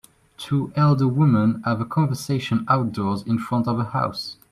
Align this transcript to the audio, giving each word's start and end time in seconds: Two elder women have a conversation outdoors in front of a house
Two 0.35 0.73
elder 0.75 1.07
women 1.07 1.61
have 1.63 1.79
a 1.79 1.85
conversation 1.85 2.65
outdoors 2.67 3.21
in 3.21 3.37
front 3.37 3.67
of 3.67 3.77
a 3.77 3.83
house 3.83 4.37